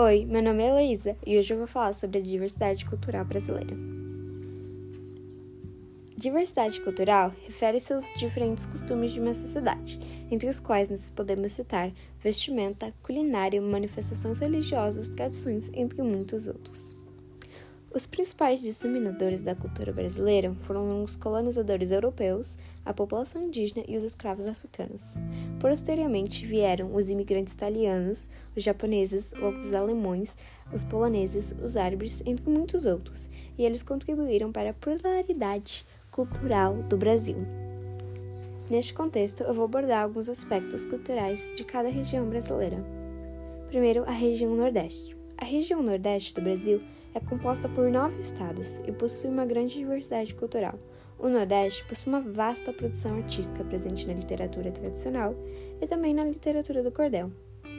[0.00, 3.76] Oi, meu nome é Heloísa e hoje eu vou falar sobre a diversidade cultural brasileira.
[6.16, 9.98] Diversidade cultural refere-se aos diferentes costumes de uma sociedade,
[10.30, 11.90] entre os quais nós podemos citar
[12.20, 16.97] vestimenta, culinária, manifestações religiosas, tradições, entre muitos outros.
[17.94, 24.04] Os principais disseminadores da cultura brasileira foram os colonizadores europeus, a população indígena e os
[24.04, 25.14] escravos africanos.
[25.58, 30.36] Posteriormente vieram os imigrantes italianos, os japoneses, os alemães,
[30.70, 36.96] os poloneses, os árabes, entre muitos outros, e eles contribuíram para a pluralidade cultural do
[36.96, 37.38] Brasil.
[38.68, 42.84] Neste contexto, eu vou abordar alguns aspectos culturais de cada região brasileira.
[43.68, 45.16] Primeiro, a região Nordeste.
[45.38, 46.82] A região Nordeste do Brasil
[47.18, 50.78] é composta por nove estados e possui uma grande diversidade cultural.
[51.18, 55.34] O Nordeste possui uma vasta produção artística presente na literatura tradicional
[55.82, 57.32] e também na literatura do cordel,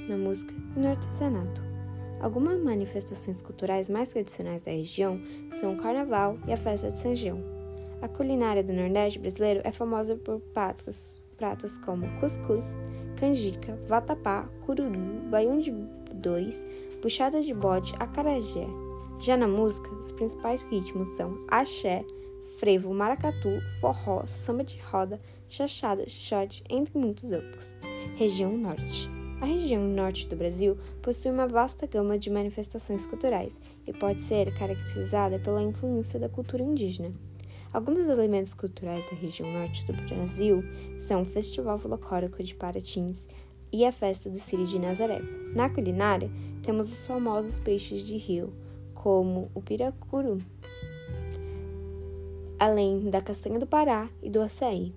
[0.10, 1.64] na música e no artesanato.
[2.20, 5.22] Algumas manifestações culturais mais tradicionais da região
[5.54, 7.42] são o Carnaval e a Festa de São João.
[8.02, 12.76] A culinária do Nordeste brasileiro é famosa por pratos, pratos como cuscuz,
[13.16, 15.72] canjica, vatapá, cururu, baião de
[16.14, 16.66] dois,
[17.02, 18.68] puxada de bode, acarajé,
[19.20, 22.06] já na música, os principais ritmos são axé,
[22.58, 27.74] frevo, maracatu, forró, samba de roda, chachada, shot, entre muitos outros.
[28.16, 29.10] Região Norte.
[29.42, 34.54] A região norte do Brasil possui uma vasta gama de manifestações culturais e pode ser
[34.58, 37.12] caracterizada pela influência da cultura indígena.
[37.72, 40.64] Alguns dos elementos culturais da região norte do Brasil
[40.98, 43.28] são o Festival Folclórico de Paratins
[43.72, 45.22] e a Festa do Círio de Nazaré.
[45.54, 46.30] Na culinária,
[46.62, 48.52] temos os famosos peixes de rio,
[49.00, 50.40] como o piracuru,
[52.60, 54.94] além da castanha do Pará e do açaí.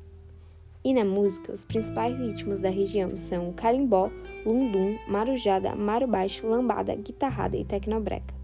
[0.84, 4.11] E na música, os principais ritmos da região são o carimbó,
[4.45, 8.35] lundum, marujada, maro baixo, lambada, guitarrada e tecnobreca.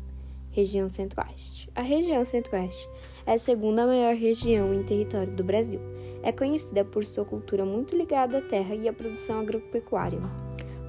[0.52, 1.68] Região Centro-Oeste.
[1.74, 2.88] A região Centro-Oeste
[3.26, 5.80] é a segunda maior região em território do Brasil.
[6.22, 10.20] É conhecida por sua cultura muito ligada à terra e à produção agropecuária,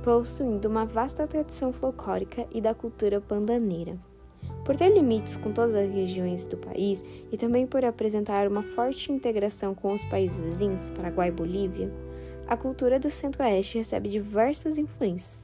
[0.04, 4.09] possuindo uma vasta tradição folclórica e da cultura pandaneira.
[4.70, 9.12] Por ter limites com todas as regiões do país e também por apresentar uma forte
[9.12, 11.92] integração com os países vizinhos, Paraguai e Bolívia,
[12.48, 15.44] a cultura do Centro-Oeste recebe diversas influências.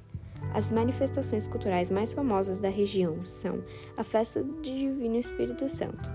[0.53, 3.63] As manifestações culturais mais famosas da região são
[3.97, 6.07] a Festa de Divino Espírito Santo.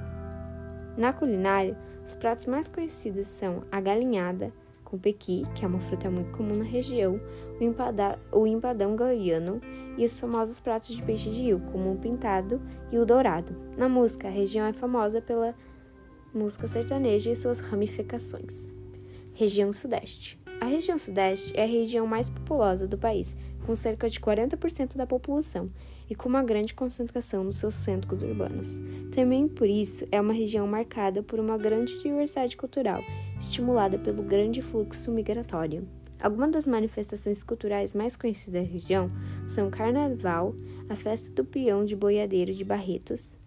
[0.97, 4.53] Na culinária, os pratos mais conhecidos são a galinhada,
[4.91, 7.21] com pequi, que é uma fruta muito comum na região,
[7.61, 9.61] o, empada, o empadão goiano
[9.97, 13.55] e os famosos pratos de peixe de rio, como o pintado e o dourado.
[13.77, 15.55] Na música, a região é famosa pela
[16.35, 18.71] música sertaneja e suas ramificações.
[19.33, 20.39] Região Sudeste.
[20.61, 25.07] A região Sudeste é a região mais populosa do país, com cerca de 40% da
[25.07, 25.71] população
[26.09, 28.81] e com uma grande concentração nos seus centros urbanos.
[29.15, 33.01] Também por isso é uma região marcada por uma grande diversidade cultural,
[33.41, 35.89] estimulada pelo grande fluxo migratório.
[36.23, 39.11] Algumas das manifestações culturais mais conhecidas da região
[39.49, 40.55] são o Carnaval,
[40.89, 43.39] a Festa do Peão de Boiadeiro de Barretos.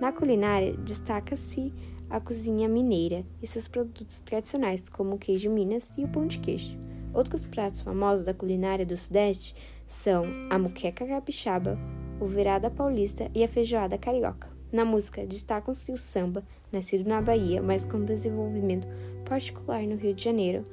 [0.00, 1.72] Na culinária, destaca-se
[2.08, 6.38] a cozinha mineira e seus produtos tradicionais, como o queijo Minas e o pão de
[6.38, 6.78] queijo.
[7.12, 9.54] Outros pratos famosos da culinária do Sudeste
[9.86, 11.78] são a muqueca capixaba,
[12.20, 14.55] o virada paulista e a feijoada carioca.
[14.72, 18.88] Na música, destacam-se o samba, nascido na Bahia, mas com desenvolvimento
[19.24, 20.66] particular no Rio de Janeiro,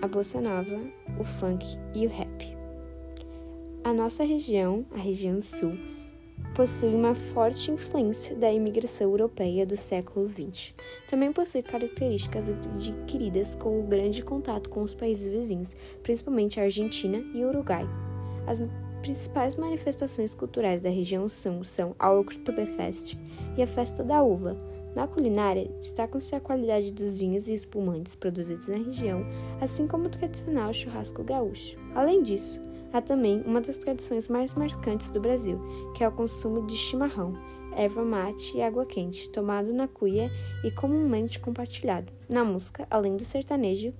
[0.00, 0.80] a bossa nova,
[1.18, 2.56] o funk e o rap.
[3.82, 5.76] A nossa região, a região sul,
[6.54, 10.74] possui uma forte influência da imigração europeia do século XX.
[11.08, 17.18] Também possui características adquiridas com o grande contato com os países vizinhos, principalmente a Argentina
[17.34, 17.86] e o Uruguai.
[18.46, 18.60] As
[19.04, 23.18] principais manifestações culturais da região sul são a Oktoberfest
[23.54, 24.56] e a Festa da Uva,
[24.96, 29.26] na culinária, destacam-se a qualidade dos vinhos e espumantes produzidos na região,
[29.60, 31.76] assim como o tradicional churrasco gaúcho.
[31.94, 32.58] Além disso,
[32.94, 35.60] há também uma das tradições mais marcantes do Brasil,
[35.94, 37.36] que é o consumo de chimarrão,
[37.76, 40.30] erva mate e água quente, tomado na cuia
[40.64, 42.10] e comumente compartilhado.
[42.32, 43.92] Na música, além do sertanejo,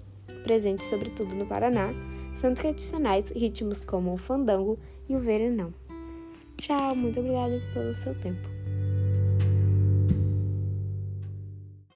[0.45, 1.93] presente sobretudo no Paraná,
[2.41, 4.79] são tradicionais ritmos como o fandango
[5.09, 5.73] e o verenão.
[6.57, 8.64] Tchau, muito obrigada pelo seu tempo.